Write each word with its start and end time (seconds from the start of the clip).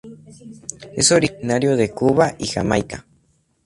Es 0.95 1.11
originario 1.11 1.77
de 1.77 1.91
Cuba 1.91 2.33
y 2.39 2.47
Jamaica. 2.47 3.05